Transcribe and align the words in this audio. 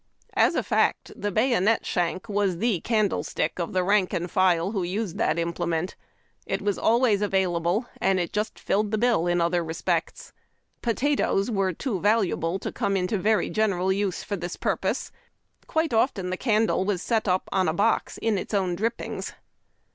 As 0.33 0.55
a 0.55 0.63
fact, 0.63 1.11
the 1.15 1.31
bayonet 1.31 1.85
shank 1.85 2.27
was 2.27 2.57
the 2.57 2.79
candlestick 2.79 3.59
of 3.59 3.71
the 3.71 3.83
rank 3.83 4.13
and 4.13 4.23
78 4.23 4.23
IJARD 4.23 4.29
TACK 4.29 4.47
AND 4.47 4.55
COFFEE. 4.55 4.57
file 4.57 4.71
who 4.71 4.81
used 4.83 5.17
tliat 5.17 5.37
iinpleiiieiit. 5.53 5.95
It 6.47 6.61
was 6.63 6.79
always 6.79 7.21
available, 7.21 7.85
and 7.97 8.33
just" 8.33 8.55
tilled 8.65 8.89
the 8.89 8.97
bill" 8.97 9.27
in 9.27 9.39
other 9.39 9.63
respects. 9.63 10.33
Potatoes 10.81 11.51
were 11.51 11.71
too 11.71 11.99
valuable 11.99 12.57
to 12.57 12.71
come 12.71 12.97
into 12.97 13.19
very 13.19 13.51
general 13.51 13.93
use 13.93 14.23
for 14.23 14.35
this 14.35 14.55
purpose. 14.55 15.11
Quite 15.67 15.93
often 15.93 16.31
the 16.31 16.35
candle 16.37 16.83
was 16.83 17.03
set 17.03 17.27
up 17.27 17.47
on 17.51 17.67
a 17.67 17.71
box 17.73 18.17
in 18.17 18.39
its 18.39 18.55
own 18.55 18.75
drippings. 18.75 19.33